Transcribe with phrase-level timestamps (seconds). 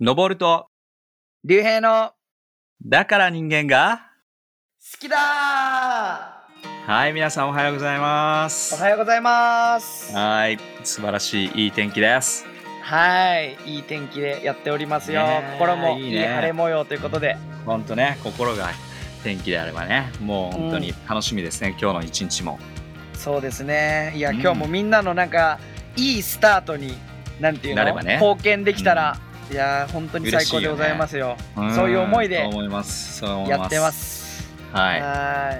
[0.00, 0.68] 登ると、
[1.42, 2.12] 竜兵の
[2.86, 4.02] だから人間が、
[4.80, 5.16] 好きだ
[6.86, 8.76] はい、皆さんおはようございます。
[8.76, 10.14] おはようございます。
[10.14, 12.46] はい、素晴らしいいい天気です。
[12.80, 15.26] はいいい天気でやっておりますよ、
[15.58, 17.36] 心もいい晴れ模様ということで。
[17.66, 18.68] ほんとね、心が
[19.24, 22.60] 天気であればね、もう本当に楽しみですね、今日の一日も。
[23.14, 24.12] そうですね。
[24.14, 24.40] いや、うん。
[24.40, 25.58] 今日もみんなのなんか
[25.96, 26.96] いいスタートに
[27.40, 27.84] なんていうの？
[28.04, 28.14] ね。
[28.14, 29.18] 貢献できたら、
[29.50, 33.18] いやー本当に最高でございますよんそういう思いでそう思います。
[33.18, 33.60] そう思います。
[33.60, 33.92] やってま。
[33.92, 35.52] すはは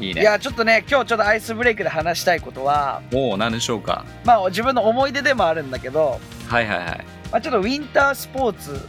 [0.00, 0.08] いい。
[0.08, 0.20] いいね。
[0.22, 4.04] いやちょっとね今日ちょっとアイスブレイクで話したいことはもう何でしょうか？
[4.24, 7.04] まあ自分の思い出でもあるんだけどはいはいはい。
[7.32, 8.88] まあ、ちょっとウィンタースポーツ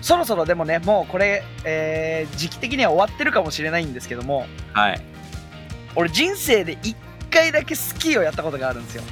[0.00, 5.00] そろそろでもねもうこれ、えー時期的には終わってるかもしれないんですけどもはい。
[5.94, 6.96] 俺人生で1
[7.30, 9.02] 回だけスキーをやったことがあるんですよ、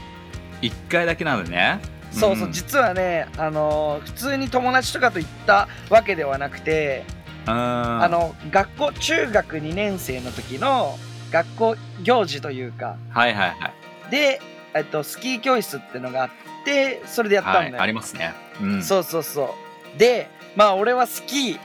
[0.62, 1.78] 一回だけなのね。
[2.10, 7.04] そうそうん実はね、あのー普通に友達とかと行ったわけではなくて、
[7.46, 7.52] うん。
[7.52, 10.98] あの学校中学2年生の時の
[11.30, 13.72] 学校行事というかはいはいは
[14.08, 14.10] い。
[14.10, 14.40] で、
[14.74, 16.30] えっと、スキー教室ってのがあっ
[16.64, 18.34] てそれでやったんだよ、はい、ありますね。
[18.60, 18.82] うん。
[18.82, 19.54] そうそうそ
[19.96, 21.58] うでまあ俺はスキー、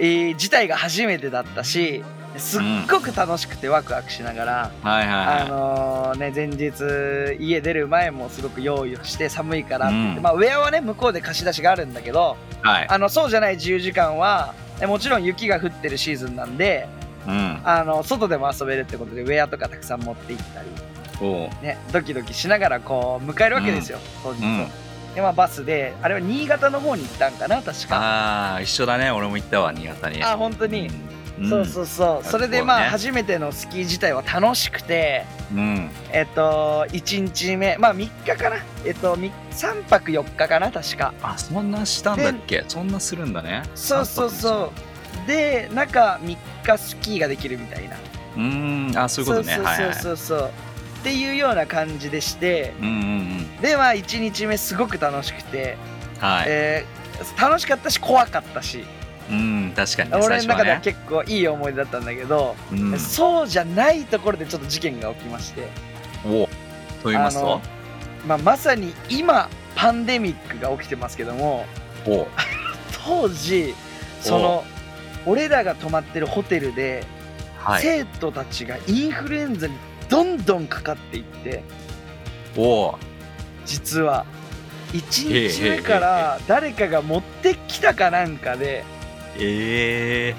[0.00, 2.02] えー自体が初めてだったし
[2.36, 5.40] すっごく楽しくてワクワクしながら、はいはいはい。
[5.42, 12.86] あのーね前日家出る前もすごく用意をして寒いからって言って、うんまあウェアはね向こうで貸し出しがあるんだけどはい。
[12.88, 16.88] あのそうじゃない自由時間はえもちろん雪が降ってるシーズンなんで
[17.26, 17.60] うん。
[17.64, 20.68] あの外でも遊べるってことでウェアとかたくさん持って行ったり。
[21.62, 24.40] ね、ドキドキしながらこう迎えるわけですよ、当日。
[25.16, 27.96] でまあ、バスであれは新潟の方に行ったんかな確か。
[27.96, 29.10] ああ、一緒だね。
[29.10, 30.22] 俺も行ったわ、新潟に。
[30.22, 30.94] あ本当に、うん。
[31.48, 35.90] そうそうそうそれでまあ初めてのスキー自体は楽しくてうん。
[36.12, 42.64] えっと1日目まあ3日かなえっと3 3泊4日かな確かあ、そんなしたんだっけ？
[42.68, 43.62] そんなするんだね。
[43.74, 44.72] そうそうそ
[45.24, 47.96] うで中3日スキーができるみたいな
[48.36, 48.40] う。
[48.40, 49.54] ん、あ、そういうことね。
[49.54, 49.64] そう。
[49.64, 50.50] そうそうそう
[51.00, 53.56] っていうような感じでしてうんうんうん。
[53.60, 55.76] でまあ1日目すごく楽しくて、
[56.18, 56.44] はい。
[56.48, 56.98] えー
[57.36, 58.84] 楽しかったし怖かったし
[59.30, 60.16] うん、確かにね。
[60.16, 60.80] 俺の中ではね。
[60.82, 62.98] 結構いい思い出だったんだけど、うん。
[62.98, 65.68] そうじゃないところでちょっと事件が起きまして
[66.24, 66.48] お
[67.02, 67.60] と言いますと
[68.26, 71.66] まあ、まさに今パンデミックが起きてますけども
[72.06, 72.26] お
[73.06, 73.74] 当時
[74.20, 74.64] その
[75.24, 77.04] 俺らが泊まってるホテルで、
[77.58, 77.82] はい。
[77.82, 79.74] 生徒たちがインフルエンザに
[80.08, 81.62] どんどんかかっていって
[82.56, 82.98] お
[83.66, 84.24] 実は
[84.92, 88.84] 1日目から誰かが持ってきたかなんかで
[89.40, 90.34] ええ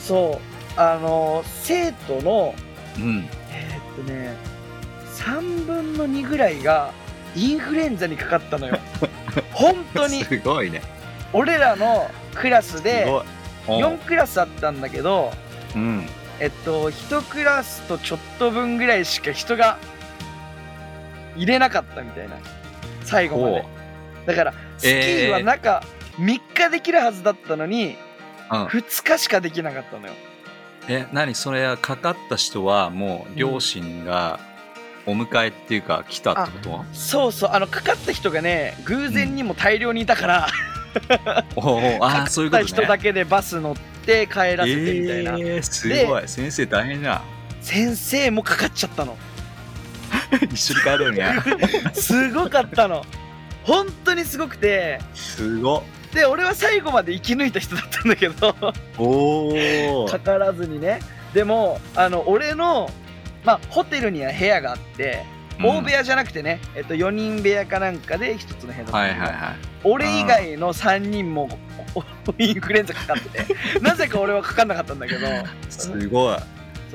[0.00, 0.40] そ
[0.76, 2.54] うあの生徒の
[2.98, 3.28] うん。
[3.50, 4.34] えーっとね
[5.14, 6.92] 3分の2ぐらいが
[7.36, 8.78] インフルエンザにかかったのよ
[9.52, 10.82] 本当にすごいね。
[11.32, 13.24] 俺らのクラスすでごい。
[13.66, 15.32] お4クラスあったんだけど
[15.74, 16.06] うん。
[16.40, 19.78] えっと1クラスとちょっと分ぐらいしか人が
[21.36, 22.36] 入れなかったみたいな
[23.04, 23.64] 最後まで
[24.26, 25.82] だからスキーは中
[26.18, 27.96] 3日できるはずだったのにうん。
[28.48, 30.12] 2日しかできなかったのよ。
[30.88, 31.34] え、何？
[31.34, 34.38] それかかった人はもう両親が
[35.06, 40.48] お迎えっていうか来たってこと、そうそうあのかかった人がね偶然にも大量にいたから、
[41.56, 42.68] おおあかかあそういうことね。
[42.68, 46.28] った人だけでバス乗って帰らせてみたいな、えー、すごい。
[46.28, 47.22] 先生大変じゃん。
[47.62, 49.16] 先生もかかっちゃったの。
[50.52, 51.34] 一緒に帰れるね。
[51.94, 53.04] すごかったの。
[53.64, 55.00] 本当にすごくて。
[55.14, 55.82] すごっ
[56.14, 58.54] で俺は最後まで生き抜いた人だったんだけど。
[58.96, 61.00] おおかからずにね。
[61.34, 62.88] でもあの俺の
[63.44, 65.24] まあホテルには部屋があって
[65.60, 69.14] 大部屋じゃなくてね、えっと、4人部屋かなんかで1つの部屋だったはい
[69.82, 71.48] 俺以外の3人も
[72.38, 73.54] インフルエンザかかってて。
[73.82, 75.26] なぜか俺はかかんなかったんだけど。
[75.68, 76.36] すごい。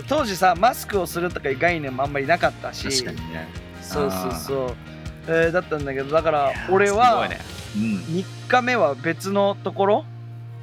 [0.07, 3.03] 当時さマスクをするとかいう概念もあんまりなかったし。
[3.03, 3.47] 確かにね。
[3.81, 4.75] そうそうそう、
[5.29, 7.39] えーだったんだけどだから俺はすごいね。
[7.75, 7.81] うん。
[8.15, 10.05] 3日目は別のところ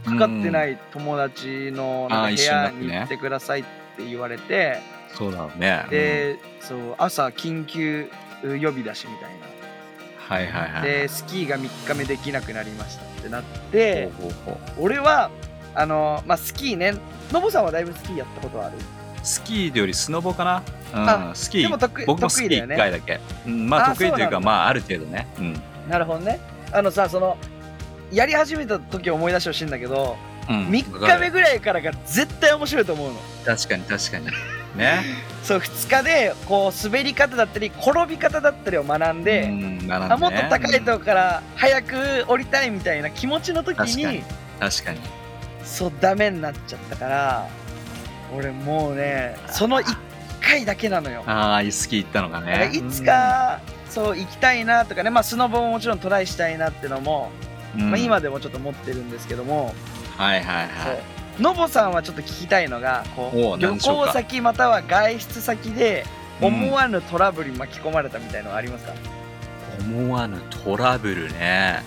[0.05, 3.65] かかってない友達の部屋に行ってくださいっ
[3.97, 4.79] て言われて、
[5.15, 8.09] そうだろうねで、そう朝緊急
[8.43, 9.47] 呼び出しみたいうん
[10.29, 10.83] はいはいはな、い。
[10.83, 13.43] でスキーが3日目できなくなりましたってなっ
[13.73, 14.11] て、
[14.79, 15.31] 俺は
[15.75, 16.95] あのまあスキーね
[17.33, 18.77] のぼさんはだいぶスキーやったことある？
[19.27, 20.63] スキーよりスノボかな？
[20.95, 21.63] あうんスキー。
[21.63, 22.77] でも得意僕もスキー1得意だよね。
[22.77, 25.27] 回だけ、うん、まああ得意というかまあある程度ね。
[25.39, 25.63] うん。
[25.89, 26.41] なるほどね。
[26.73, 27.37] あのさその
[28.13, 30.17] やり始めた時思い出してほしいんだけど、
[30.49, 33.19] うん3日目ぐらいからが絶対面白いと思うの。
[33.45, 34.27] 確かに確かに。
[34.77, 35.03] ね。
[35.43, 39.95] そう2日でこう滑り方だったり転び方だったりを学んで、うんね。
[39.95, 44.25] あもっと高いとこから早く降りたいみたいな気持ちの時確かにに。
[44.61, 45.01] 確かに。
[45.65, 47.49] そうダメになっちゃったから
[48.37, 49.97] 俺もうねその1
[50.41, 51.25] 回だけなのよ。
[51.27, 55.11] ああスキー行ったのからねいつか、そう行きたいなとかね。
[55.11, 57.31] まあスノボももちろんトライしたいなってのも、
[57.77, 57.91] うん。
[57.91, 59.75] まあ、今でもちょっと持ってるんですけども、
[60.17, 60.93] はいはいは
[61.39, 61.43] い。
[61.43, 66.05] のぼさんはちょっと聞きたいのがこおうう旅行先または外出先で
[66.41, 66.47] うん。
[66.49, 68.93] 思わぬトラブルに巻き込まれたみたいのはありますか、
[69.81, 71.83] 思わぬトラブルね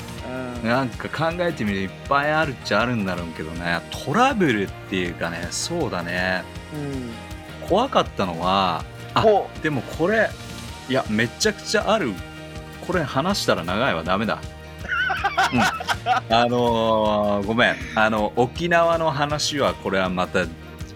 [0.64, 0.70] うん。
[0.70, 3.82] なんか考えてみるといっぱいあるっちゃあるんだろうけどね。
[4.06, 6.44] トラブルっていうかねそうだね。
[6.74, 8.84] うん、怖かったのは
[9.14, 10.30] あほでもこれ
[10.88, 12.14] いやめちゃくちゃある。
[12.86, 14.04] これ話したら長いわ。
[14.04, 14.40] ダメだ、
[15.54, 17.76] うん、あのーごめん。
[17.96, 20.46] あの沖縄の話はこれはまた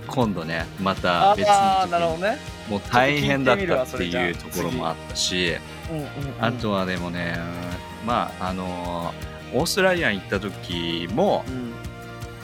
[0.08, 5.56] 今度ねまたあ別になるほどね、もう大変だったっていうところもあったし。
[5.92, 6.10] うんうんうん、
[6.40, 7.38] あとはでもね
[8.06, 11.74] まああのーオーストラリアに行った時もうん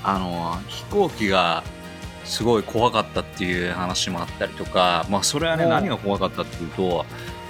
[0.04, 1.64] あのー飛行機が
[2.26, 7.06] すごい怖かったっていう話もあったりとかまあそれはね何が怖かったっていうと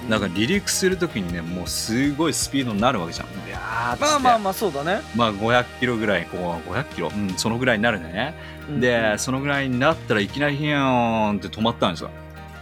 [0.08, 3.26] なんか離陸するときにねもうすごいスピードになるわけじゃん。
[3.46, 8.34] ビャーっつってまあまあまあそうだね、まあ500キロぐらいこう500キロうんそのぐらいになるね、
[8.68, 12.10] うんでそのぐらいになったらいきなりヒヤーンって止まったんですよ。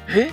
[0.08, 0.32] え？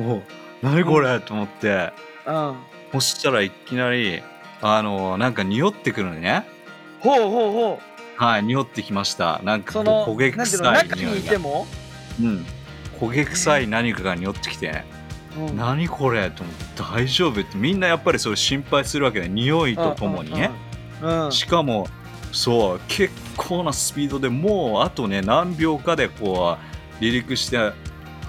[0.00, 0.20] お
[0.60, 1.92] 何これ、と思って。
[2.26, 2.56] うん
[2.92, 4.22] そしたらいきなり
[4.62, 6.44] あのなんか匂ってくるのね。
[7.00, 7.80] ほうほうほ
[8.16, 9.40] はい匂ってきました。
[9.44, 11.34] なんかうその焦げ臭い匂いが。
[11.34, 12.46] うん。
[13.00, 14.82] 焦げ臭い何かが匂ってきて、
[15.36, 15.56] うん。
[15.56, 16.30] 何これ？
[16.30, 20.50] と思って大丈夫ってみんなやっぱりそれ心配するわけで匂いとともにね、
[21.00, 21.32] うんうんうん。
[21.32, 21.86] しかも
[22.32, 27.72] そう結構なスピードでもうあとね何秒かでこう離陸して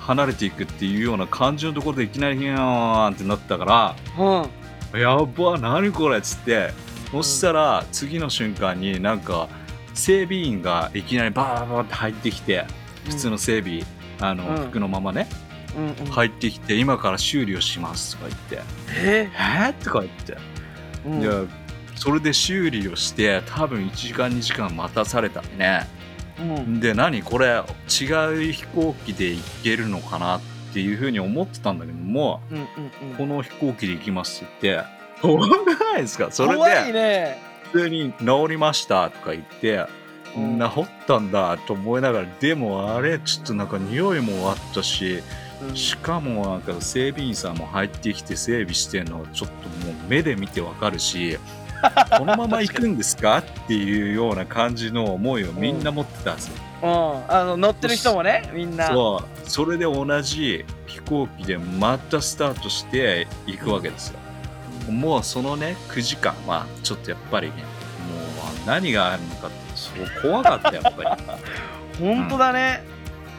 [0.09, 5.00] 離れていくっていうような感じのところでいきなりヒヤーンってなったからうん。
[5.00, 6.71] やば何これっつって
[7.11, 9.47] そしたら次の瞬間になんか
[9.94, 12.65] 整備員がいきなりバーバーって入ってきて
[13.06, 13.83] 普通の整備、
[14.19, 14.69] あのうん。
[14.69, 15.27] 服のままね
[15.77, 16.11] うんうん。
[16.11, 18.59] 入ってきて今から修理をしますとか言って
[18.95, 20.38] え「えー?」とか言って、
[21.06, 21.21] うん。
[21.21, 21.44] いや
[21.94, 25.88] それで修理をして多分1時間2時間待たされたね。
[25.94, 25.98] うん
[26.80, 27.21] で何？
[27.24, 30.41] これ違う飛行機で行けるのかなっ
[30.74, 32.62] ていうふうに思ってたんだけどもうんう
[33.13, 34.71] んこの飛行機で行きますって。
[34.71, 36.31] 言って怖くないですか。
[36.31, 37.38] それでね。
[37.71, 39.86] 普通に治りましたとか言って
[40.38, 40.59] うん。
[40.59, 45.21] 治ったんだと思いながらでもあれちょっとなんか匂いもあったし
[45.62, 45.75] うん。
[45.75, 51.38] しかもなんか整備員さんも入ってきて整備してんのちょっともう目で見てわかるし
[52.17, 53.37] このまま行くんですか？
[53.39, 56.53] っていうような感じの思いをみんな持ってたんですよ。
[56.83, 57.33] うん。
[57.33, 58.87] あの乗ってる人もねみんな。
[58.87, 59.49] そう。
[59.49, 64.19] それで同じ飛行機でまたスタートして行くわけですよ。
[64.91, 66.33] もうそのね9時間。
[66.47, 71.17] はちょっとやっぱりねもう何があるのかってそう怖かったやっぱ
[71.99, 72.83] 本当だね、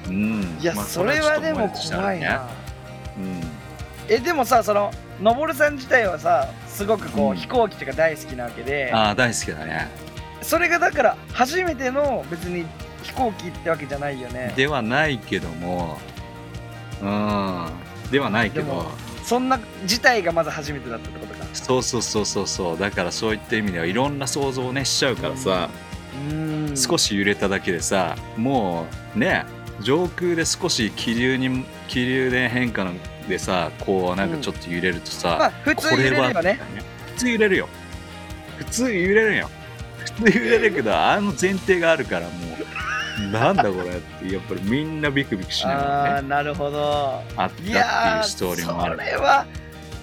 [0.06, 0.14] り。
[0.14, 2.46] うん、いや、まあそれはでも怖いな、
[3.16, 3.40] うん
[4.10, 4.90] えでもさその
[5.22, 7.36] のぼるさん自体はさすごくこう、うん。
[7.36, 8.90] 飛行機とか大好きなわけで。
[8.92, 9.88] ああ大好きだね。
[10.42, 12.66] それがだから初めての別に
[13.02, 14.52] 飛行機ってわけじゃないよね。
[14.56, 15.98] ではないけども。
[17.00, 17.66] うん。
[18.10, 18.90] ではないけど。
[19.22, 21.46] そんな自体がまず初めてだったってことか。
[21.52, 22.78] そうそうそうそうそう。
[22.78, 25.68] だからそういった意味ではいろんな想像をねしちゃうからさ、
[26.30, 26.76] うん。
[26.76, 29.44] 少し揺れただけでさもうね
[29.80, 32.92] 上空で少し気流に気流で変化の
[33.28, 36.60] でさこうなんかちょっと揺れるとさ、まあ普通揺れるよね。
[37.06, 37.68] 普通揺れるよ。
[38.58, 39.50] 普通揺れるよ。
[39.98, 42.32] 普通揺れるけどあの前提があるからも
[43.28, 46.18] うなんだこれってやっぱりみんなビクビクしながあらね。
[46.18, 46.80] あなるほど。
[46.80, 48.96] あったっていうストーリーもある。
[48.96, 49.46] それは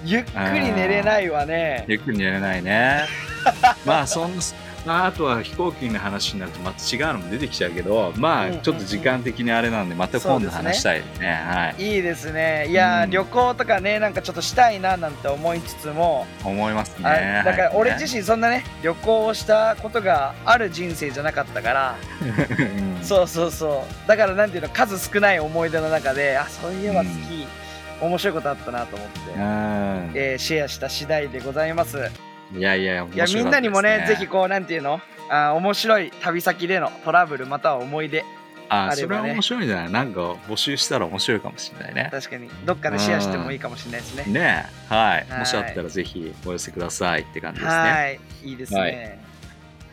[0.04, 1.86] ゆっくり寝れないわね。
[1.88, 3.06] ゆっくり寝れないね。
[3.86, 4.32] まあそん
[4.86, 8.58] まあ、あとは飛行機の話になるとまた違うのも出てきちゃうけどまうんうんうん。
[8.60, 11.32] あちょっと時間的にあれなんでまた今度話したいですね。
[11.32, 11.96] はい。
[11.96, 12.66] いいですね。
[12.68, 13.10] いやー、うん。
[13.10, 17.08] 旅行とかねなんかちょっとしたいななんて思いつつも、思いますね。
[17.08, 23.04] あだから俺身、自身そんなね旅行をしたことがある人生じゃなかったから、うん。
[23.04, 24.08] そうそうそう。
[24.08, 27.46] だからなんていうの数少ない思い出の中であそういえば好き、
[28.00, 29.38] 面白いことあったなと思って、うん。
[30.14, 31.98] えーシェアした次第でございます
[32.56, 35.00] いやいやいやみんなにもねぜひこうなんていうの？
[35.30, 38.24] あー面白い旅先でのトラブルまたは思い出。
[38.70, 38.96] あね。
[38.96, 42.08] それは面白いんじゃないなんか募集したら面白いかもしれないね。
[42.10, 42.48] 確かに。
[42.64, 44.24] どっかでシェアしてもいいかもしれないですね。
[44.32, 45.26] ねえはい。
[45.28, 45.38] はい。
[45.40, 47.90] もしあったらぜひお寄せくださいって感じですね。
[47.90, 48.20] はい。
[48.44, 49.18] いいですね、はい。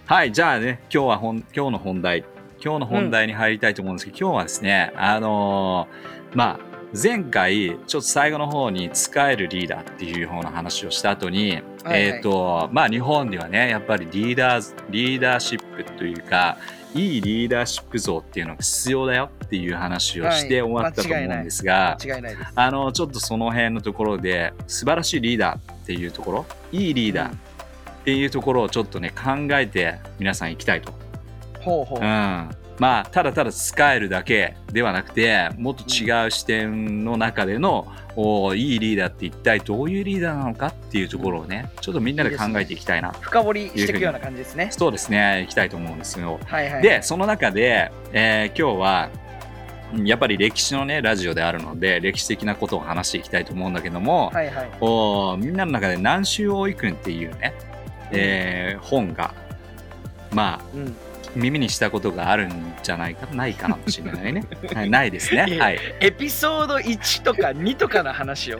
[0.06, 2.24] はいじゃあね今日は本今日の本題。
[2.64, 6.60] 今日の本題に入りたいと思うんですけど、今日はですね、あのーまあ、
[7.02, 12.02] 前回、ちょっと最後の方に使えるリーダーっていうような話をした後に、はいはい。
[12.04, 16.58] えっ、と、まあ日本ではね、やっぱりリーダー、リーダーシップというか、
[16.94, 20.72] いいリーダーシップ像っていうのが必要だよっていう話をしてはい。
[20.72, 27.38] 終わったと思うんですが、間違いあの、ちょっとその辺のところで、素晴らしいリーダーっていうところ、いいリーダーっ
[28.06, 30.94] ていうところをちょっとね、考えて皆さん行きたいと。
[31.60, 32.50] ほうほう、うん。
[32.78, 43.12] まあ、ただただ使えるだけではなくて、もっと違う視点の中での、おいいリーダーって一体どういうリーダーなのかっていうところをね、ちょっとみんなで考えていきたいな。
[43.20, 44.70] 深掘りしていくような感じですね。
[44.72, 46.40] そうですね、いきたいと思うんですよ。
[46.46, 46.82] はいはい。
[46.82, 49.10] で、その中で、えー今日は、
[49.94, 54.70] うんやっぱり歴史のね、ラジオであるので、歴史的なことを話していきたいと思うんだけども、はいはい。
[54.82, 57.54] おみんなの中で南州大井君っていうね、
[58.12, 59.34] えー本が、
[60.32, 60.96] まあ、うん
[61.36, 64.44] 耳にしたことがあるんじゃないかないかもしれないね。
[64.74, 65.58] はい、ないですね。
[65.60, 65.80] はい。
[66.00, 68.58] エピソード1とか2とかの話を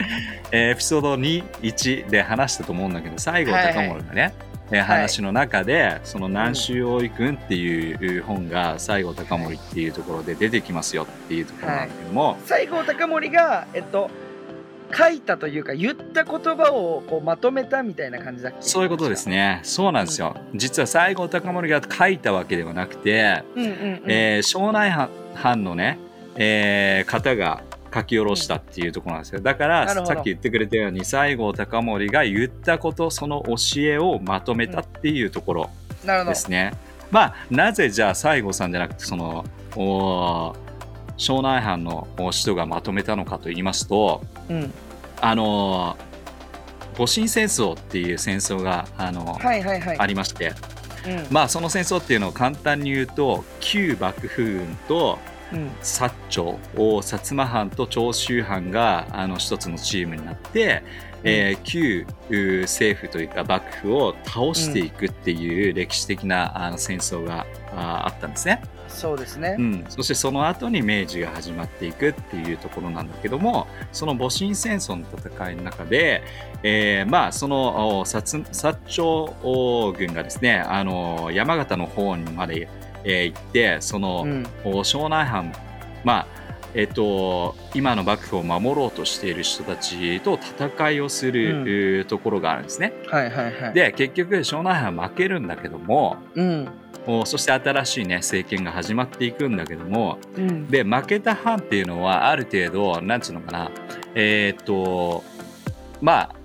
[0.52, 4.34] えーエピソード2、1で話したと思うんだけど、西郷はいはい隆盛がね、
[4.72, 14.10] えー話の中で、その南州大井君っていう本が西郷隆盛っていうところで出てきますよっていうところなんだけども、西郷隆盛がえっと
[14.94, 18.58] 書いたというか言った言葉をこうまとめたみたいな感じだっけ？
[18.62, 19.62] そういうことですね。
[19.64, 20.36] そうなんですよ。
[20.54, 25.98] 実は西郷隆盛が書いたわけではなくて、うんうんうん、えー庄内藩藩のね、
[26.36, 27.64] えー方が
[27.94, 35.70] 書き下ろしたっていうところなんですよだからさっき言ってくれたように西郷隆盛が言ったことその教えをまとめたっていうところ
[36.04, 36.74] ですね。
[37.10, 39.46] まあなぜじゃあ西郷さんじゃなくてその
[39.78, 40.56] おー
[41.16, 44.74] 庄内藩のお使徒がまとめたのかと言いますとうん。
[45.22, 46.06] あのー
[46.98, 50.00] 戊辰戦争っていう戦争があのはいはいはい。
[50.00, 50.54] ありまして。
[51.06, 51.28] うん。
[51.30, 55.20] まあその戦争っていうのを簡単に言うと旧幕府軍と
[55.52, 55.68] うん。
[55.82, 56.44] 薩長
[56.78, 60.84] を薩摩藩と長州藩があの一つのチームになって、
[61.24, 68.62] えー旧う政府というか幕府を倒していくっていう歴史的なあの戦争がああったんですね、
[68.96, 76.24] そうですね、うん、そしてその後に明治が始まっていくっていうところなんだけどもその戊辰戦争の戦いの中で、
[76.64, 82.68] えーまあそのお薩薩長お軍がですねあの山形の方にまで、
[83.04, 84.48] えー行ってその、うん。
[84.64, 85.54] お庄内藩
[86.04, 86.46] まあ
[86.78, 92.92] えっと、今の幕府を守ろうとしている人たちと戦いをする、うところがあるんですね。
[93.08, 93.74] はいはいはい。
[93.74, 96.68] で結局庄内藩負けるんだけどもうん。
[96.68, 96.85] お
[97.26, 100.68] そして新しい、ね、政権が始まっていくんだけどもうん。
[100.68, 103.72] で負けた藩っていうのはある程度なんつうのかな
[104.16, 105.24] えーっと
[106.02, 106.36] まあ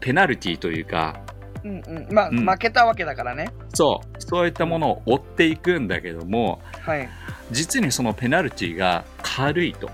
[0.00, 1.20] ペナルティーというか
[1.64, 2.14] うんうん。
[2.14, 2.46] まあ、うん。
[2.46, 3.48] 負けたわけだからね。
[3.72, 4.22] そう。
[4.22, 7.08] そういったものを追っていくんだけどもはい。
[7.50, 9.90] 実にそのペナルティーが軽いと。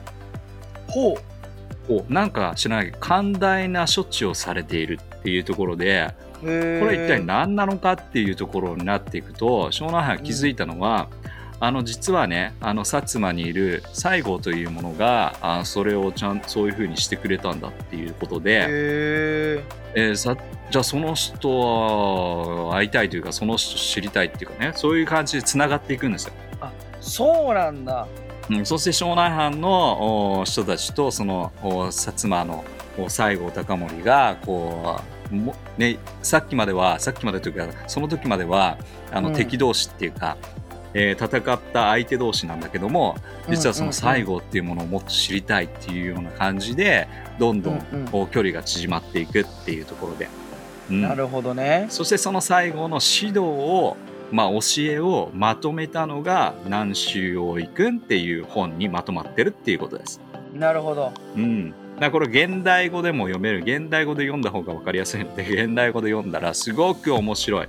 [0.89, 1.17] ほ
[1.89, 6.09] おなんか知らないけど寛大な処置をされているっていうところで
[6.41, 11.09] これ一体何なのかっていうところになっていくと庄内藩が気づいたのは、
[11.63, 20.37] あの実はねあの薩摩にいる西郷というものがあそれをちゃんそういうふうにしてくれたんだっていうことで、へええーさ
[20.71, 26.33] じゃあその人は会いたいというかその人知りたいっていうかねそういう感じでつながっていくんですよ。
[27.01, 28.07] そうなんだ。
[28.49, 32.65] うん、そして庄内藩のお人たちとそのお薩摩の
[32.99, 38.79] お西郷隆盛がこうも、ね、さっきまではさっきまでというかその時までは
[39.13, 39.35] あの、うん。
[39.35, 40.37] 敵同士っていうか、
[40.95, 43.15] えー戦った相手同士なんだけども
[43.49, 47.09] 実はその西郷っていうものをもっと知りたいっていうような感じで
[47.39, 48.09] どんどんうんうん。
[48.09, 50.29] こう距離が縮まっていくっていうところで。
[50.91, 51.03] うん。
[51.03, 51.87] なるほどね。
[51.91, 53.97] そしてその西郷の指導を、
[54.33, 60.21] まあ、教えをまとめたのが「南州大井くん」っていう本にまとまってるっていうことです。
[60.55, 61.13] なるほど。
[61.37, 63.59] うん、だこれ現代語でも読める。
[63.59, 67.69] 現代語で読んだ方が分かりやすいので 現代語で読んだらすごく面白い。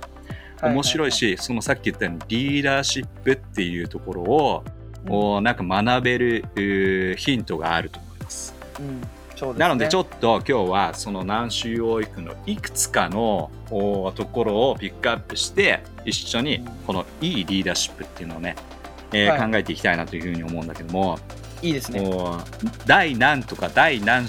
[0.62, 4.64] 面白いし、そのさっき言ったようにリーダーシップっていうところを、
[5.08, 8.54] おなんか学べるヒントがあると思います。
[8.78, 9.00] うん。
[9.00, 9.58] ね。
[9.58, 18.54] なのでちょっと今日はその南州大井区のいくつかのおところをピックアップして一緒にこのいいリーダーシップっていうのをね、
[19.12, 19.50] えーはい。
[19.50, 22.00] 考えていきたいなというふうに思うんだけども、いいですね。
[22.00, 22.38] お
[22.86, 24.26] 第何とか第何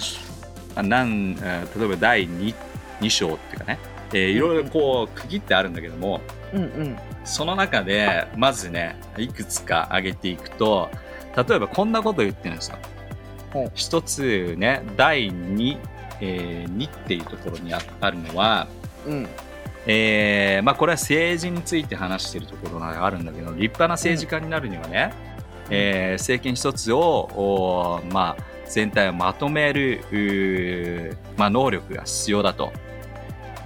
[0.76, 2.54] 何えー例えば第 2,
[3.00, 3.78] 2章っていうかね、
[4.12, 6.20] えーいろいろこう区切ってあるんだけども
[6.52, 6.96] うんうん。
[7.24, 10.90] その中でまずねいくつか挙げていくと
[11.36, 12.78] 例えばこんなこと言ってるんですよ。
[13.74, 15.78] 一つね第 2,、
[16.20, 18.66] えー2っていうところにああるのは
[19.06, 19.28] うん。
[19.86, 25.12] えーまあ、これは政治について話しているところがあるんだけど立派な政治家になるにはね、
[25.70, 32.72] えー政権一つを、まあ、全体をまとめる、まあ、能力が必要だと。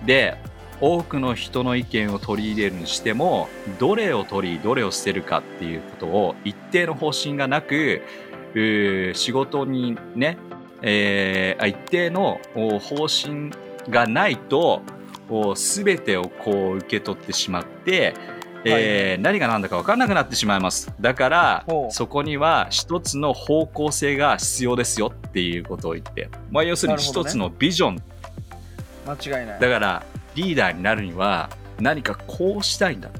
[0.07, 0.37] で
[0.81, 3.49] 多くの人の意見を取り入れるにしても
[3.81, 8.03] どれを取りどれを捨てるかっていうことを一定の方針がなく
[9.15, 10.39] 仕事にね、
[10.83, 13.51] えー一定の方針
[13.91, 14.83] がないと
[15.55, 18.15] 全てをこう受け取ってしまって、
[18.65, 20.93] えー何が何だか分からなくなってしまいます。
[21.01, 28.03] だからそこには一つの方向性が必要ですよっていうことを言って、まあ、要するに一つのビジョン。
[29.07, 29.61] 間違いない。
[29.61, 30.03] だから
[30.35, 31.51] リーダーになるには
[31.81, 33.11] 何かこうしたいんだ。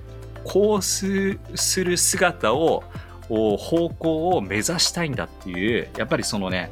[0.45, 2.83] こうすする姿を
[3.29, 6.71] お方向を目指したいんだっていうやっぱりそのね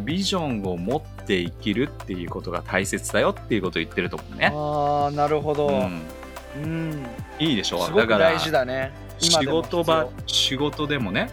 [0.00, 4.52] ビジョンを持って生きるっていうことが大切だよっていうことを言ってると思うね。
[4.54, 5.70] ああなるほど、う
[6.62, 6.90] うん。
[6.90, 7.06] ん、
[7.38, 7.84] いいでしょ？
[7.84, 8.92] すごくだから大事だね。
[9.20, 11.30] 今仕でも事場仕事でもね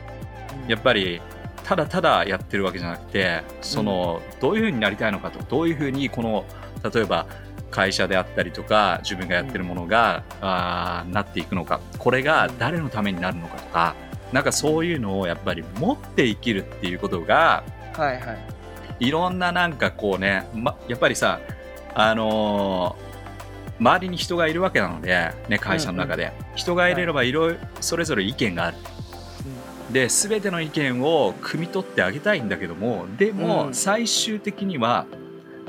[0.68, 1.22] やっぱり
[1.64, 6.46] ただただやってるわけじゃなくてその、どういうふうになりたいのかとどういうふうにこの
[6.94, 7.26] 例えば
[7.72, 13.96] 会社であったりとか自分がやってるものが、あーなっていくのかこれが誰のためになるのかとか
[14.32, 17.64] なんかそういうのをやっぱり持って生きるっていうことが
[17.94, 18.46] はいはい。
[19.00, 21.40] いろんななんかこうね、ま、やっぱりさ
[21.96, 23.13] あのー
[23.80, 27.54] 周りに人がいるわけなので、ね、会社の中で、人がいればいろい。
[27.54, 28.78] ろそれぞれ意見がある。
[29.92, 33.74] で全ての意見を汲み取ってあげたいんだけどもでもうん。
[33.76, 35.06] 最終的には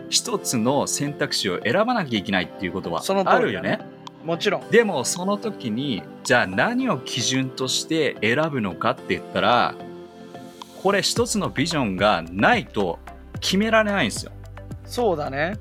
[0.08, 3.80] 一つの選択肢を選ばなきゃいけないっていうことはそのあるよね。
[4.24, 4.70] もちろん。
[4.70, 9.74] でもその時にじゃあ何を基準として選ぶのかって言ったら
[10.82, 12.98] これ一つのビジョンがないと
[13.40, 14.32] 決められないんですよ。
[14.86, 15.56] そうだね。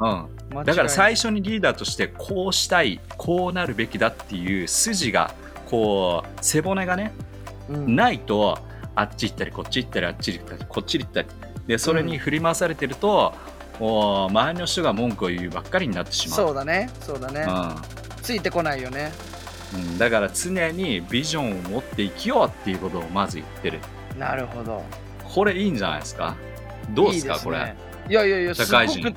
[0.00, 0.26] うん、
[0.64, 5.34] だから最初にリーダーとしてこうしたいこうなるべきだっていう筋が
[5.66, 7.12] こう背骨がね
[7.68, 7.96] うん。
[7.96, 8.58] ないと
[8.96, 11.28] あっち行ったりこっち行ったりあっち行ったりこっち行ったり。
[11.66, 13.32] でそれに振り回されてると、
[13.78, 16.36] もう周りの人が文句を言うばっかりになってしまう。
[16.36, 16.90] そうだね。
[17.00, 17.46] そうだね、
[18.22, 19.12] ついてこないよね。
[19.72, 19.80] うん。
[19.80, 23.78] うん、だから常にビジョンを持って生きようっていうことをまず言ってる。
[24.18, 24.82] なるほど。
[25.22, 26.34] これいいんじゃないですか？
[26.90, 27.34] どうですか？
[27.34, 27.76] いいこれ。
[28.08, 29.14] いやいやいや社会人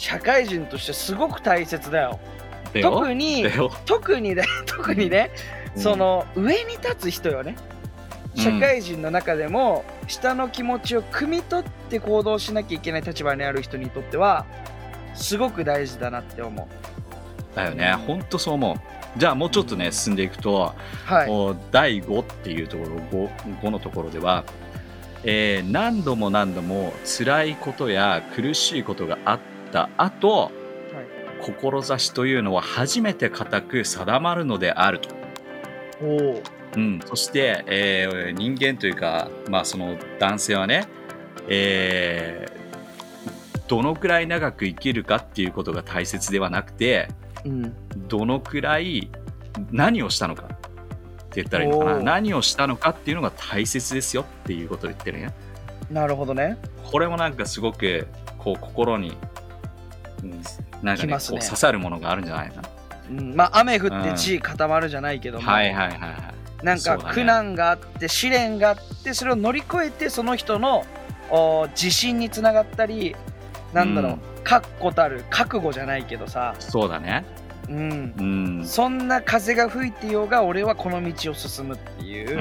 [0.00, 2.18] 社会人としてすごく大切だよ。
[2.72, 2.90] だよ。
[2.90, 3.44] 特に
[3.84, 5.30] 特にね 特にね、
[5.76, 5.82] うん。
[5.82, 7.54] その上に立つ人よね。
[8.34, 8.42] うん。
[8.42, 14.46] 社会人の中でも下の気持ちを汲み取って行動しなきゃいけない立場にある人にとっては
[15.12, 17.54] すごく大事だなって思う。
[17.54, 17.92] だよね。
[17.92, 18.76] ほんとそう思う。
[19.18, 21.56] じゃあもうちょっとね進んでいくと、はい。
[21.70, 24.44] 第5っていうところ 5, 5のところでは、
[25.24, 29.38] えー何度も何度も辛いことや苦しいことがあっ
[29.72, 30.50] た後
[31.42, 35.08] 志というのは初めて固く定まるのであると、
[36.76, 40.86] うん、そして、えー人間というか、まあ、その男性はね、
[41.48, 42.60] えー
[43.68, 47.08] どのくらい長く生きるかっていうことが大切ではなくて
[47.44, 47.72] うん。
[48.08, 49.08] どのくらい
[49.70, 50.56] 何をしたのかって
[51.36, 51.98] 言ったらいいのかな。
[52.02, 55.32] 何をしたのかっていうのが大切ですよっていうことを言ってるね
[55.88, 56.56] なるほどね。
[56.82, 59.16] これもなんかすごくこう心に、
[60.22, 60.42] うん、
[60.82, 61.18] なんかねね。
[61.18, 62.68] こう刺さるものがあるんじゃないかな
[63.10, 63.34] うん。
[63.34, 66.08] まあ雨降って地固まるじゃないけども、はいはいはいは
[66.62, 66.64] い。
[66.64, 70.84] なんか苦難があって試練があってそれを乗り越えてその人の
[71.30, 73.16] お自信につながったり
[73.72, 74.18] なんだろう、うん。
[74.44, 77.24] 確固たる覚悟じゃないけどさ、そうだね。
[77.68, 78.22] うん、う
[78.62, 78.66] ん。
[78.66, 82.40] そんな風が吹いてようが俺はこの道を進むっていうう、ん。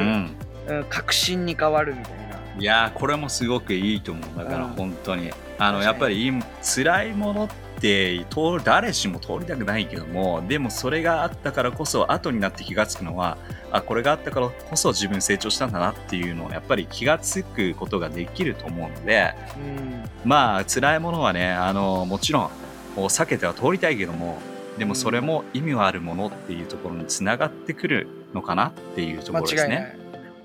[0.67, 2.39] うん確信に変わるみたいな。
[2.59, 4.37] いやーこれもすごくいいと思う。
[4.37, 4.71] だからうん。
[4.71, 5.83] 本当に、あの確かに。
[5.85, 13.37] やっぱり今辛いものって通る誰しも通りたくないけどもでもそれがあったからこそ後になって気がつくのは
[13.71, 20.03] あこれがあったからこそ自分成長したんだなっていうのをやっぱり気がつくことができると思うのでうん。
[20.29, 22.49] まあ辛いものはねあのもちろん
[22.95, 24.39] 避けては通りたいけども
[24.77, 29.79] でもそれも意味はあるものっていうところにつながってくるのかなっていうとこ間ろです違いない。
[29.81, 29.99] ね。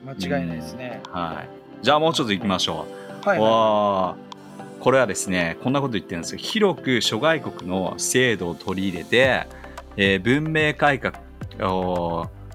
[0.05, 1.49] 間違いないですね、はい、
[1.83, 2.87] じゃあもうちょっと行きましょ
[3.25, 3.29] う。
[3.29, 3.51] はいは
[4.09, 4.24] わー
[4.85, 6.39] これはですねこんなこと言ってるんですよ。
[6.39, 9.47] 広く諸外国の制度を取り入れて、
[9.97, 11.15] えー文明改革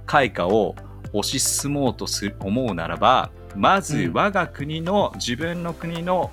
[0.06, 0.76] 開花を
[1.12, 4.14] 推し進もうとする思うならばまずうん。
[4.14, 6.30] 我が国の、自分の国の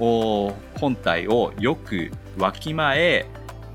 [0.00, 3.26] 本体をよくわきまえ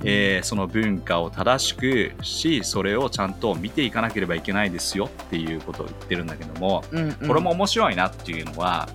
[0.03, 7.27] えーその文化を正しくしそれをちゃんと見ていかなければいけないですよっていうことを言ってるんだけども、い、うんうん。
[7.29, 8.89] これも面白いなっていうのは、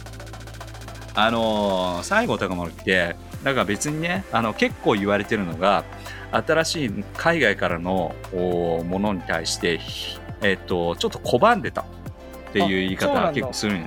[1.17, 5.85] あのー西郷隆盛ってだから別にねあの結構言われてるのが
[6.31, 11.85] 新しい海外からのおものに対して、ひえっとちょっと拒んでたっ
[12.53, 13.87] ていう言い方結構するんよ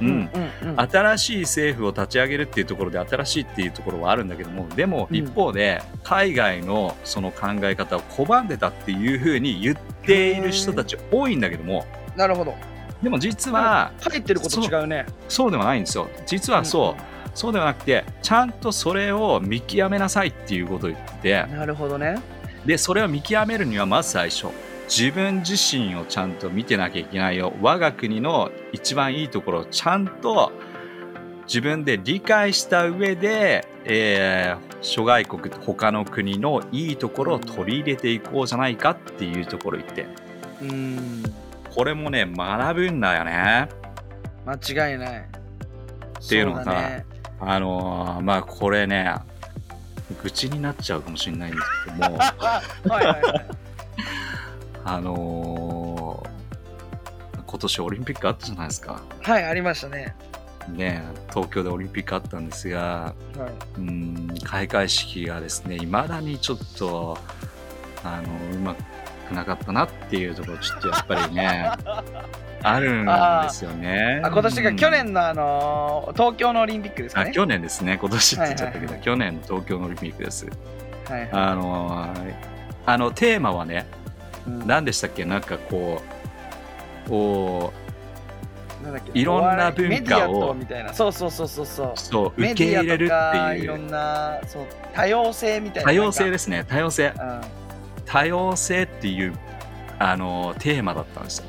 [0.00, 0.10] ううん。
[0.20, 0.30] ん
[0.62, 0.80] うんうん。
[0.80, 5.16] 新しい政府を立ち上げるっていうところで新しいっていうところはあるんだけどもでもうん。
[5.16, 11.84] 一方で海外のその考え方を拒んでたっていうふうに言っている人たち多いんだけども
[12.16, 12.54] なるほど
[13.02, 15.06] でも実は書いてること違うね。
[15.28, 16.08] そうではないんですよ。
[16.26, 17.02] 実はそう、
[17.34, 22.20] そうではなくてちゃんとそれを見極めなさいっていうことを言ってなるほどね。
[22.64, 24.46] でそれを見極めるにはまず最初
[24.88, 27.52] 自分自身をちゃんと見てなきゃいけないよ。
[27.60, 30.52] 我が国の一番いいところをちゃんと
[31.46, 40.06] 自分で理解した上で、えー諸外国他の国のいいところを取り入れていこうじゃないかっていうところを言って。
[40.60, 41.22] うーん
[41.74, 43.68] これもね学ぶんだよね。
[44.44, 45.18] 間違いない。
[45.18, 47.06] っていうのがそだね。
[47.40, 49.14] あのーまあこれね
[50.22, 52.18] 愚痴になっちゃうかもしれないんですけども。
[52.18, 53.22] はいはいはい。
[54.84, 56.32] あのー
[57.46, 59.02] 今年オリンピックあったじゃないですか。
[59.20, 60.14] はいありましたね。
[60.68, 63.80] ね東京でオリンピックあったんですが、はい。
[63.80, 67.18] うん、開会式がですね、いまだにちょっと、
[68.04, 68.82] あの、うまく
[69.32, 71.70] なかったなっていうところ、ちょっとやっぱりね、
[72.64, 74.20] あるんですよね。
[74.22, 74.76] あ今年がうん。
[74.76, 80.46] 去年のあのー東京のオリンピックですかあね去年ですね、今年って言っちゃったけど、去年の東京のオリンピックです。
[81.08, 81.28] はいはい。
[81.32, 82.34] あのー
[82.84, 83.86] あのテーマはね、
[84.46, 84.66] うん。
[84.66, 86.02] 何でしたっけ、なんかこ
[87.06, 87.72] う、こ
[88.84, 89.18] なんだっけ？
[89.18, 90.92] いろんな文化をみたいな。
[90.92, 91.86] そうそうそうそうそう。
[91.88, 95.90] う、そう、受け入れるっていう、いろんなそう多様性みたいな。
[95.90, 97.12] 多様性でですね、多様性。
[98.12, 99.32] 多様性っていう
[99.98, 101.46] あのテーマだったんですよ。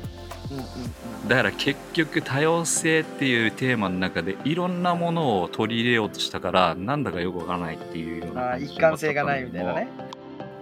[1.28, 9.88] だから結局多様性っていうテーマの中でいろんなものを取り入れようとしたからなんだかよくわからないっていうような一貫性がないみたいなね。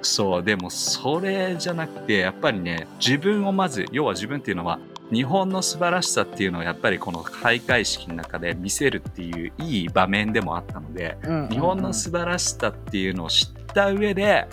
[0.02, 4.80] そうでもそれじゃなくてやっぱりね自分をまず要は自分っていうのは
[5.12, 11.16] 日本の素晴らしさっていうのをやっぱりこの開会式の中で見せるっていういい場面でもあったので
[11.50, 14.48] 日本の素晴らしさっていうのを知った上で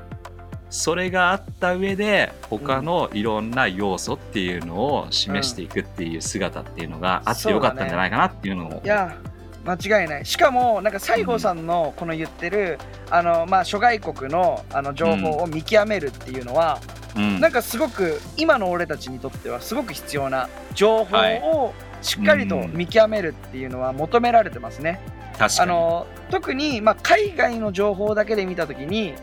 [0.70, 9.18] それがあった上で他のいろんな要素っていうのを示していくっていう姿っていうのがあってよかったんじゃないかなっていうのをいや
[9.66, 10.26] 間違いない。
[10.26, 12.80] しかもなんか西郷さんのこの言ってる、
[13.10, 16.80] あのまあ諸外国のあの情報を見極めるっていうのは、
[17.16, 17.40] うん。
[17.40, 21.42] なんかすごく今の俺たちにとってはすごく必要な情報はい。
[21.44, 25.02] をしっかりと見極めるっていうのは求められてますね。
[25.38, 25.72] 確かに。
[25.72, 29.14] あの特に、まあ、海外の情報だけで見た時に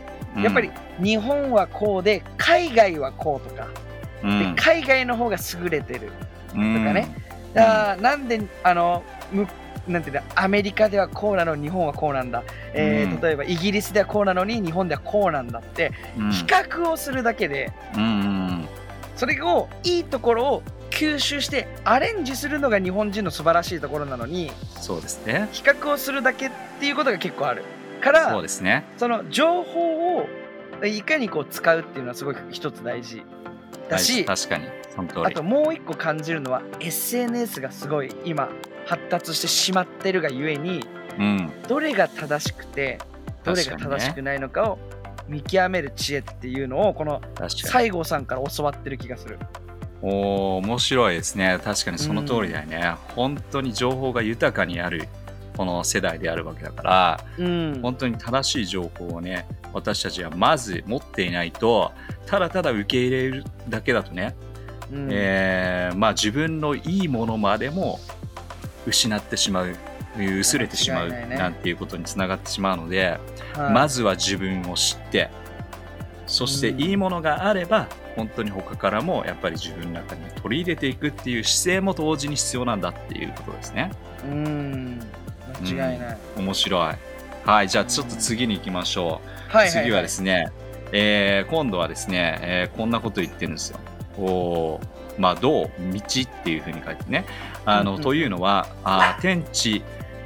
[0.43, 3.67] やっぱり日本はこうで海外はこうとか、
[4.23, 4.55] うん。
[4.55, 6.11] で海外の方が優れてる
[6.55, 7.07] うんとかね。
[7.53, 9.47] だからなんであのむ
[9.87, 13.21] なんていうのアメリカではこうなの日本はこうなんだ、えーうん。
[13.21, 16.31] 例えばイギリスではこうなのに日本ではこうなんだってうん。
[16.31, 18.67] 比較をするだけでうんうん。
[19.15, 25.47] それをいいところを吸収してアレンジするのが日本人の素晴らしいところなのにそうですね。
[25.51, 27.63] 比較をするだけっていうことが結構ある。
[28.01, 28.83] かそうらですね。
[28.97, 30.06] その情報を
[30.85, 33.23] いかにこう使うっていうのはすごい一つ大事
[33.89, 34.67] だし確かに。
[34.95, 35.25] その通り。
[35.25, 38.49] あともう一個感じるのは SNS がすごい今
[38.85, 40.85] 発達してしまってるがゆえに
[41.17, 41.51] うん。
[41.67, 42.99] どれが正しくて
[43.43, 44.79] どれが正しくないのかを
[45.27, 49.37] 見極める知恵っていうのをこの西郷さんから教わってる気がする。
[50.01, 51.59] おー面白いですね。
[51.63, 55.07] 確かにその通りだよね、本当に情報が豊かにある
[55.57, 57.79] この世代であるわけだからうん。
[57.81, 61.91] 本当に正しい情報をね私たちはまず持っていないと
[62.25, 64.35] ただただ受け入れるだけだとね、
[64.91, 65.09] うん。
[65.11, 67.99] えーまあ自分のいいものまでも
[68.85, 69.75] 失ってしまう
[70.39, 73.19] 薄れてしまうなんていうことにつながってしまうので、
[73.53, 73.73] はい。
[73.73, 75.29] まずは自分を知って
[76.25, 76.81] そしてうん。
[76.81, 83.91] いいものがあれば、本当に他からもやっぱり自分の中に取り入れていくっていう姿勢も同時に必要なんだっていうことですね。
[84.25, 84.99] うん。
[85.63, 86.17] 間違いない。
[86.35, 86.95] 面白い
[87.47, 89.21] はいじゃあちょっと次に行きましょ
[89.53, 90.51] う、はいはい、次はですね、
[90.91, 93.79] えー今度はですね、えーこんなこと言ってるんですよ。
[94.17, 97.25] おーまあ道道っていうふうに書いてね。
[97.63, 98.03] あの、うんうん。
[98.03, 99.81] というのはあー天地、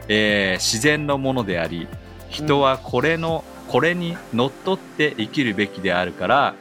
[0.08, 1.88] えー自然のものであり
[2.30, 6.56] 人はこれの、これにのっとって生きるべきであるから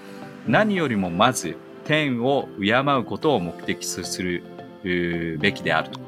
[0.46, 4.44] 何よりもまず天を敬うことを目的とする
[5.40, 6.00] べきであると。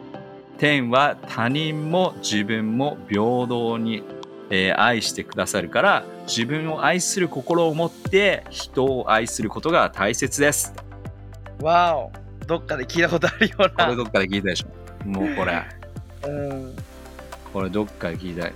[0.58, 4.02] 天は他人も自分も平等に、
[4.54, 10.74] えー愛してくださるから自分を愛する心を持って人を愛することが大切です。
[11.62, 12.12] わお
[12.46, 13.86] どっかで聞いたことあるようこな。
[13.86, 15.08] れどっかで聞いたでしょ。
[15.08, 15.62] もうこれ。
[16.28, 16.76] うん。
[17.50, 18.50] これどっかで聞いた。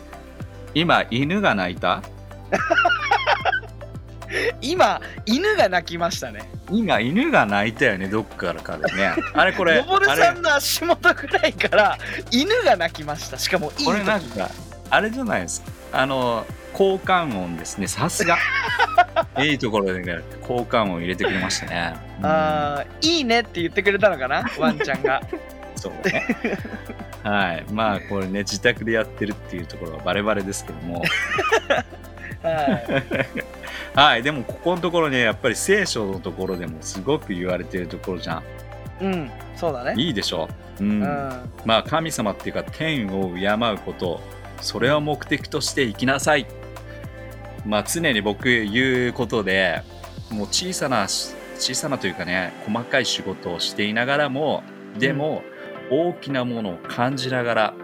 [0.74, 2.02] 今犬が鳴いた？
[4.60, 6.46] 今犬が鳴きましたね。
[6.70, 9.14] 今犬が鳴いたよねどっからかでね。
[9.32, 11.96] あれこれのぼるさんの足元ぐらいから
[12.30, 13.38] 犬が鳴きました。
[13.38, 14.50] しかもいいこれなん時か
[14.90, 15.72] あれじゃないですか？
[15.92, 17.86] あの交換音ですね。
[17.86, 18.36] さすが。
[19.42, 22.26] いいところでね交換音入れてくれましたね、うん。
[22.26, 24.44] あーいいねって言ってくれたのかな？
[24.58, 25.22] ワンちゃんが。
[25.74, 26.26] そうね。
[27.22, 27.64] はい。
[27.70, 31.02] まあこれね自宅でやってるっていうところはバレバレですけども。
[32.42, 33.98] はい。
[33.98, 34.22] はい。
[34.22, 38.42] でもここのところねやっぱり聖書のところでもすごく言われてるところじゃん。
[39.00, 39.30] うん。
[39.54, 39.94] そうだね。
[39.96, 40.48] いいでしょ？
[40.80, 41.02] う、うん。
[41.02, 41.50] うん。
[41.64, 44.20] まあ神様っていうか天を敬うこと
[44.60, 46.46] それを目的として生きなさい。
[47.64, 49.82] まあ常に僕言うことで
[50.30, 54.62] もう小さな小さなというかね細かい仕事をしていながらも
[54.98, 55.42] でも
[55.90, 57.74] 大きなものを感じながら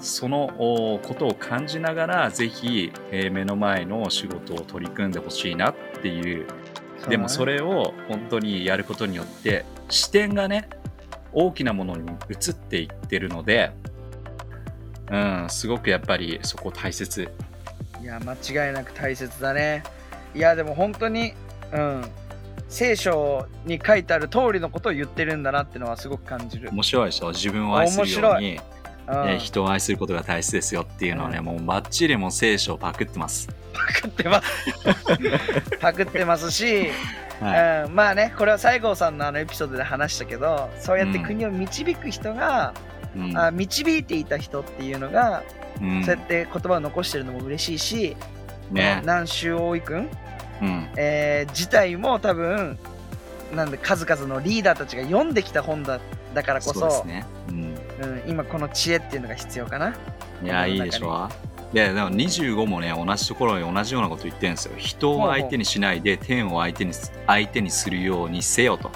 [0.00, 6.46] そのおことを感じながらぜひ、えー目の前の仕事を取り組んでほしいなっていう。
[7.08, 10.68] でもそれを本当にやることによって視点がね
[11.32, 13.72] 大きなものに移っていってるので、
[15.10, 17.28] うん、すごくやっぱりそこ大切。
[18.00, 18.32] いや間
[18.66, 19.82] 違いなく大切だね。
[20.34, 21.34] いやでも本当に
[21.72, 22.04] うん
[22.68, 27.30] 聖書に書いてある通りのことを言ってるんだなってのはすごく感じる、面白いでしょ？
[27.30, 28.58] 自分を愛するように、
[29.06, 29.26] うん。
[29.26, 31.44] ね人を愛することが大切ですよっていうのはね、うん。
[31.44, 34.48] もうバッチリもう聖書をパクってます、パクってます。
[35.80, 36.88] パクってますし、
[37.40, 37.84] はい。
[37.84, 42.72] うん、まあねこれは西郷さんのあのエピソードで話したけどそうやって国を導く人が、
[43.16, 43.38] うん。
[43.38, 45.42] あ導いていた人っていうのが、
[45.80, 46.04] うん。
[46.04, 48.16] そうやって言葉を残してるのも嬉しいし、
[48.70, 48.98] ね。
[49.02, 50.10] 南州大井君、
[50.62, 50.88] うん。
[50.96, 52.78] えー自体も多分
[53.54, 56.00] なんで数々のリーダーたちが読んできた本だ
[56.34, 59.94] だからこそそうね、うん、うん、今この知恵っていうのが必要かな。
[60.42, 61.28] いやいいでしょ。
[61.74, 64.74] いやでも25もね同じところに同じようなこと言ってるんですよ。
[64.76, 68.88] 人を相手にしないで天を相手にす相手にするようにせよと。
[68.88, 68.94] うん、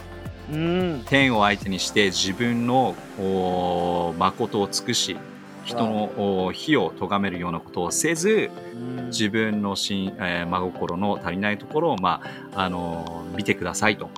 [1.07, 5.17] 天を相手にして自分のお誠を尽くし
[5.65, 9.07] 人のお非を咎めるようなことをせずうん。
[9.07, 12.23] 自分のし、えー真心の足りないところを、ま
[12.55, 14.09] ああのー見てくださいと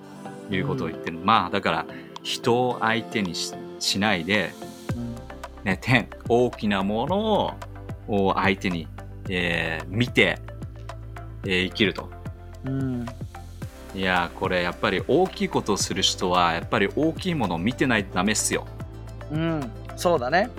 [0.50, 1.86] いうことを言ってる、まあだから
[2.22, 4.52] 人を相手にししないで、
[5.64, 7.54] ね、天大きなものを
[8.06, 8.86] お相手に、
[9.28, 10.38] えー見て、
[11.44, 12.10] えー生きると。
[12.64, 13.06] うん
[13.98, 18.64] いやーこれやっぱり大きいことをする人はやっぱり大きいものを見てないとダメっすよ。
[19.32, 20.50] うん、そうだね。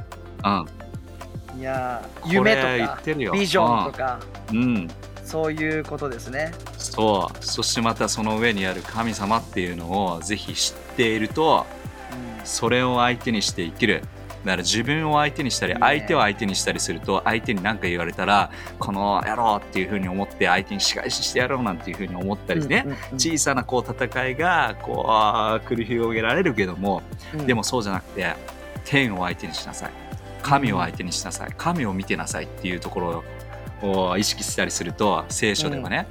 [0.43, 4.19] うん、いや夢言とかってるよビジョンとか
[4.51, 4.87] うん、うん
[5.23, 6.51] そういうことですね。
[6.77, 11.65] そうそしてまたその上にある神様っていうのをぜひ知っていると
[12.43, 14.03] それを相手にして生きる
[14.45, 22.85] だから自分を相手にしたり相手を相手にしたりすると相手に何か言われたらこの野郎っていうふうに思って相手に仕返ししてやろうなんていうふうに思ったりね、
[23.17, 25.09] 小さなこう戦いがこう
[25.67, 27.01] 繰り広げられるけども、
[27.33, 27.47] うん。
[27.47, 28.33] でもそうじゃなくて
[28.85, 29.91] 天を相手にしなさい。
[30.41, 31.53] 神を相手にしなさい。
[31.57, 33.23] 神を見てなさいっていうとこ
[33.81, 36.07] ろを意識したりすると聖書ではね、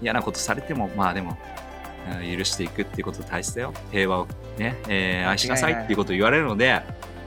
[0.00, 1.36] 嫌なことされてもまあでも
[2.20, 3.74] うん許していくっていうこと大切だよ。
[3.90, 6.82] 平和をね、えー愛しなさいっていうことを言われるので、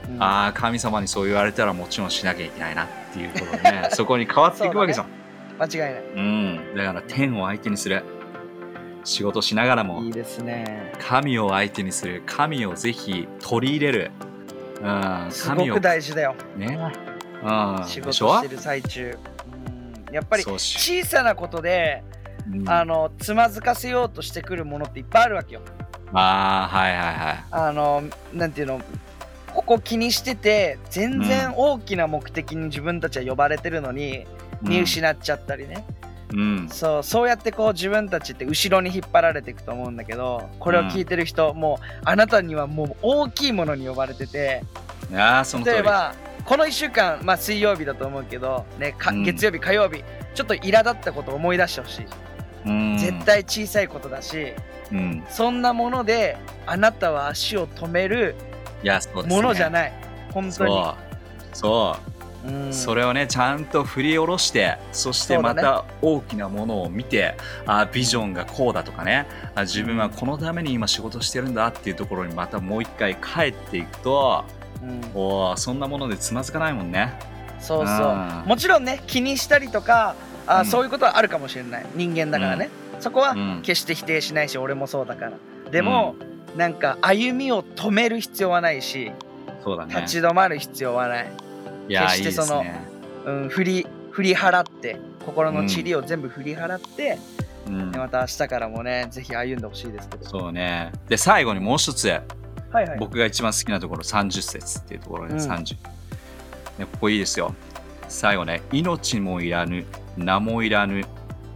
[0.08, 0.22] うん。
[0.22, 3.88] ああ神様にそう言われたらもちろんしなきゃいけないなっていうことでね。
[3.92, 5.06] そこに変わっていくわけじゃん。
[5.58, 6.04] 間違いない。
[6.16, 8.02] うん、だから天を相手にする。
[9.04, 10.02] 仕事しながらも。
[10.02, 10.92] いいですね。
[10.98, 12.22] 神を相手にする。
[12.26, 14.10] 神をぜひ取り入れる、
[14.80, 16.34] うん、すご神をく大事だよ。
[16.56, 16.78] ね、
[17.42, 19.18] うん、仕事してる最中。
[20.08, 20.14] うん。
[20.14, 22.02] やっぱり小さなことで、
[22.52, 22.68] うん。
[22.68, 25.62] あのつまずかせようとしてくるものっていっぱいあるわけよ。
[26.12, 27.44] あーはいはいはい。
[27.50, 28.02] あの
[28.34, 28.80] なんていうの？
[29.70, 34.26] ここ気にしてて全然大きな目的に自分たちは呼ばれてるのに
[34.62, 35.84] 見失っちゃったりね、
[36.34, 36.68] うん。
[36.68, 44.64] そうそうやってこう自分たちって後ろに引っ張られていくと思うんだけどこれを聞いてる人、もうあなたにはもう大きいものに呼ばれてて
[45.14, 49.22] ああその例えばこの1週間、まあ、水曜日だと思うけど、ね、かうん。
[49.22, 50.02] 月曜日火曜日
[50.34, 52.06] ちょっと苛立ったことを思い出してほしい、
[52.66, 52.98] うん。
[52.98, 54.52] 絶対小さいことだし
[54.90, 55.24] うん。
[55.30, 58.34] そんなものであなたは足を止める
[58.82, 59.92] いやそうです、ね、ものじゃない、
[60.32, 60.72] 本当に。
[60.72, 60.96] そ
[61.52, 61.56] う。
[61.56, 62.10] そう。
[62.48, 62.72] うん。
[62.72, 69.26] それをねちゃんと振り下ろしてそしてまた大きなものを見て、あビジョンがこうだとかね。
[69.54, 74.44] あ自分はこのために今仕事してるんだっていうところにまたもう一回帰っていくと
[74.82, 75.00] うん。
[75.14, 77.12] おーそんなものでつまずかないもんね。
[77.60, 78.06] そうそう。
[78.06, 78.42] うん。
[78.46, 80.14] もちろんね気にしたりとか
[80.46, 80.66] あ、うん。
[80.66, 81.86] そういうことはあるかもしれない。
[81.94, 83.60] 人間だからね、そこはうん。
[83.62, 85.32] 決して否定しないし俺もそうだから。
[85.70, 86.14] でも、
[86.56, 89.12] なんか歩みを止める必要はないし
[89.62, 89.94] そうだね。
[89.94, 91.32] 立ち止まる必要はない、
[91.88, 92.80] いや決してそのね。
[93.26, 97.18] うん、振り振り払って心の塵を全部振り払って、
[97.66, 100.24] うんで、また明日からもね、ぜひ歩んでほしいですけど。
[100.24, 100.92] そうね。
[101.08, 102.22] で、最後にもう一つ、は
[102.82, 102.98] いはい。
[102.98, 105.74] 僕が一番好きなところ30節っていうところね、うん30。
[105.74, 105.76] ね、
[106.80, 107.54] ここいいですよ。
[108.08, 109.84] 最後ね、命もいらぬ、
[110.16, 111.04] 名もいらぬ、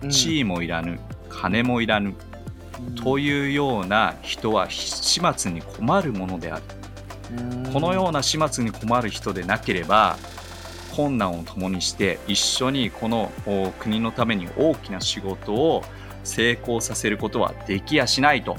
[0.03, 2.15] うん地位もいらぬ、金もいらぬ、
[3.03, 6.63] というような人は始末に困るものである。
[7.39, 10.17] うんこのような始末に困る人でなければ、
[10.95, 15.83] 困難を共にして一緒にこのお国のために大きな仕事を
[16.23, 18.57] 成功させることはできやしないと。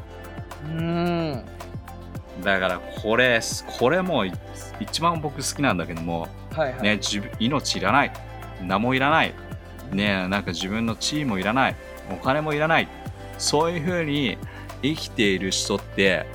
[0.66, 1.46] うん。
[2.44, 3.40] だからこれ、
[3.80, 4.26] これも
[4.82, 6.82] 一番僕好きなんだけども、はいはい。
[6.82, 8.12] ね、自分命いらない、
[8.62, 9.34] 名もいらない、
[9.92, 11.76] ね、なんか自分の地位もいらない、
[12.12, 12.90] お金もいらない、
[13.38, 14.38] そういうふうに
[14.82, 16.26] 生きている人って、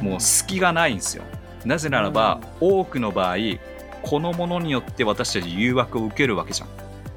[0.00, 1.24] もう隙がないんですよ。
[1.64, 3.36] なぜならば、多くの場合、
[4.02, 6.68] このものによって私たち誘惑を受けるわけじゃん。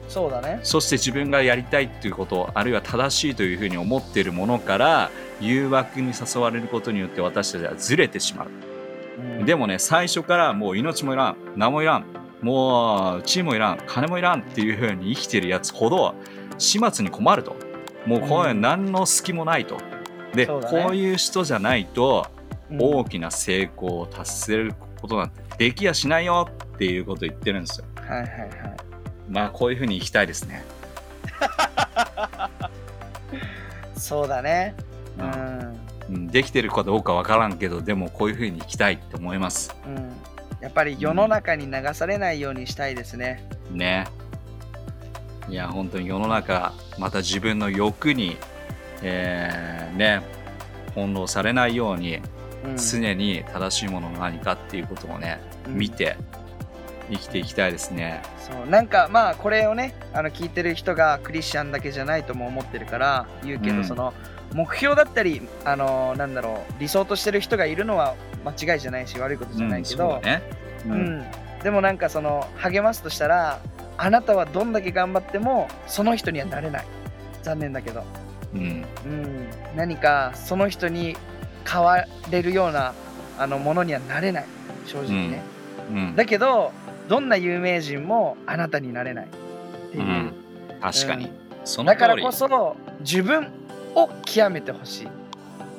[0.08, 0.60] そうだね。
[0.64, 5.12] そして自分がやりたいっていうこと、あるいは正しいというふうに思っているものから、
[5.42, 8.48] 誘惑に誘われることによって私たちはずれてしまう。
[9.40, 12.06] うんでもね、最初からもう命もいらん、名もいらん、
[12.42, 16.16] もう地位もいらん、金もいらんっていう風に生きてるやつほど
[16.58, 17.56] 始末に困ると。
[18.08, 19.78] もうこういううん何の隙もないと。
[20.34, 22.26] で、ねこういう人じゃないと
[22.72, 27.86] うん大きな成功を達せることなんてできやしないよっていうことを言ってるんですよ。
[27.96, 28.50] はいはいはい。
[29.30, 30.64] まあこういう風に生きたいですね。
[33.98, 34.76] そうだね。
[35.18, 35.80] ううんん。
[36.10, 39.76] うんできてるかどうかわからんけど、でもこういう風に生きたいって思います。
[39.86, 40.14] うん。
[40.62, 43.44] やっぱり世の中に流されないようにしたいですね。
[43.72, 44.08] ね。
[45.50, 48.38] いや、本当に世の中、また自分の欲に、
[49.02, 50.22] えーね、
[50.94, 52.18] 翻弄されないように、
[52.66, 52.78] うん。
[52.78, 56.16] 常に正しいものが何かっていうことをね、うん見て
[57.10, 58.22] 生きていきたいですね。
[58.40, 64.14] そうなんかまあこれをねあの聞いてる人がクリスチャンだけじゃないとも思ってるから言うけど、うんその
[64.54, 70.42] 目標だったりあのなんだろう理想としてる人がいるのは間違いじゃないし悪いことじゃないけど、うんね。
[70.86, 71.26] ううん
[71.64, 73.60] でもなんかその励ますとしたら
[73.98, 76.86] あなたはどんだけ頑張ってもその人にはなれない。
[77.44, 78.04] 残念だけど、
[78.54, 78.86] うん。
[79.06, 81.16] うん、何かその人に
[81.70, 82.94] 変われるような
[83.38, 84.46] あのものにはなれない。
[84.86, 85.42] 正直ね、
[85.90, 86.16] うん。
[86.16, 86.72] だけど
[87.08, 90.34] どんな有名人もあなたになれないっていう、うん。
[90.82, 91.32] 確かに。
[91.86, 93.52] だからこそ自分
[93.96, 95.08] を極めてほしい、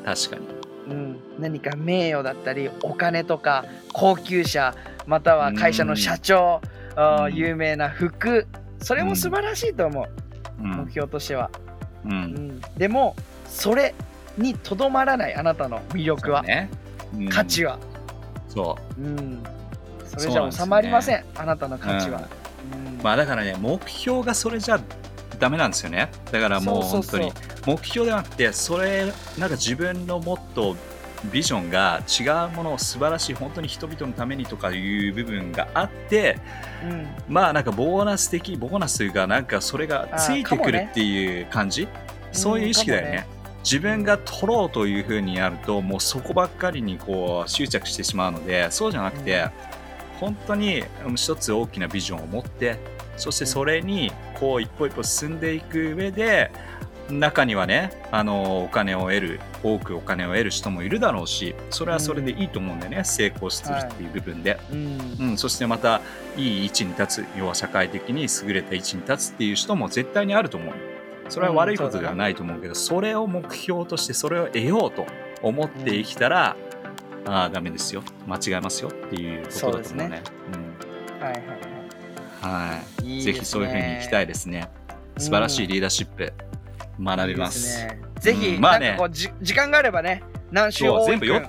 [0.05, 0.47] 確かに。
[0.89, 4.75] うん、何か名誉だったりお金とか高級車
[5.07, 6.61] または会社の社長、
[6.99, 7.35] うん。
[7.35, 8.47] 有名な服。
[8.81, 10.07] それも素晴らしいと思う、
[10.63, 10.71] うん。
[10.85, 11.51] 目標としては、
[12.05, 12.23] ううん。
[12.25, 13.95] ん、でもそれ
[14.37, 16.71] にとどまらないあなたの魅力は、ね。
[17.15, 17.29] うん。
[17.29, 17.79] 価値は、
[18.49, 19.03] そう。
[19.03, 19.43] うん、
[20.07, 21.25] それじゃ収まりません。
[21.37, 22.29] あなたの価値は、
[22.75, 23.03] うん。
[23.03, 24.81] まあだからね、目標がそれじゃ
[25.39, 26.11] ダメなんですよね。
[26.33, 26.83] だからもう。
[26.83, 27.33] 本当に。
[27.67, 30.75] 目標ではなくて、それ、なんか自分のもっと
[31.33, 36.39] ビジョンが違うものを素晴らしい、本当に人々のためにとかいう部分があって、
[36.85, 37.07] うん。
[37.29, 41.89] まあなんかボーナス的、ボーナスというか、なんかそれがついてくるっていう感じ、
[42.33, 43.19] そういう意識だよね。
[43.19, 43.39] かもね。
[43.65, 49.51] 自分が取ろうというふうにやると、もうそこばっかりにこう執着してしまうので、そうじゃなくて、うん。
[50.21, 52.79] 本当にうん一つ大きなビジョンを持って、
[53.17, 56.51] そしてそれにこう一歩一歩進んでいく上で、
[57.11, 64.59] 中にはね、あのお金を得る、多くお金を得る人もいるだろうし、それはそれでいいと思うんだよね、成功するっていう部分で。
[64.71, 65.17] うん。
[65.21, 66.01] うん、そしてまた
[66.37, 70.75] いい位置に立つ要は社会的に優れた位置に立つっていう人も絶対にあると思う
[71.29, 75.07] それは悪いことではないと思うけど、それを目標としてそれを得ようと
[75.43, 76.57] 思って生きたら、
[77.27, 78.03] ああダメですよ。
[78.27, 80.23] 間違えますよっていうことだと思うね。
[81.21, 81.43] はいはいはい。
[81.43, 81.69] うん
[82.41, 83.07] はい。
[83.07, 83.23] いいね。
[83.25, 84.69] ぜひそういうふうに生きたいですね。
[85.17, 86.33] 素晴らしいリーダーシップ
[87.01, 87.59] 学びます。
[87.59, 88.01] いいですね。
[88.21, 88.61] ぜひ、うん。
[88.61, 88.99] まあね。
[89.11, 91.43] じ時間があればね何週そう多い全部よ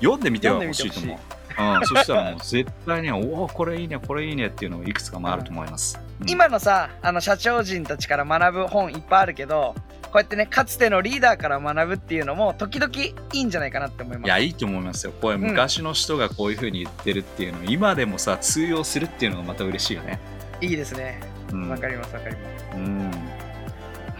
[0.00, 6.30] 読んでみてほしい欲しいと思う、うん、そしたらもう絶対ねおおこれいいねこれいいねっていうのがいくつかもあると思います、うん。
[6.30, 14.26] 今のさあの社長人たちから学ぶ本いっぱいあるけどこうやってねかつてのリーダーから学ぶっていうのも時々いいんじゃないかなって思います。
[14.26, 15.12] いや、いいと思いますよ。
[15.20, 15.40] これ、ん。
[15.40, 20.20] 昔の人がこういう風に言ってるっていうのを、今でもさ、通用するっていうのがまた嬉しいよね。
[20.60, 21.20] いいですね。
[21.50, 21.68] うん。
[21.68, 22.76] わかりますわかります。
[22.76, 23.43] うん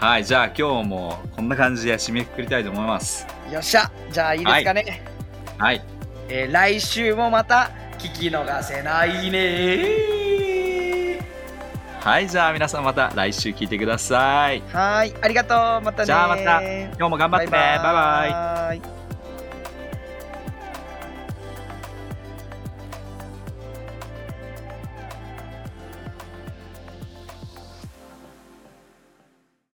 [0.05, 3.27] はい、じゃあ今日もこんな感じで締めくくりたいと思います。
[3.51, 5.03] よっしゃじゃあいいですかね、
[5.57, 5.83] はい。
[6.29, 11.21] えー来週もまた聞き逃せないね
[12.01, 14.63] はい、じゃあ皆さんまた来週聞いてください。
[14.75, 17.53] はいありがとうまたねじゃあまた今日も頑張ってね。
[17.53, 18.91] バイバイ。
[18.91, 18.94] イ